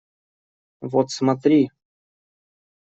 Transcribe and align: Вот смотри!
Вот 0.81 1.11
смотри! 1.11 1.69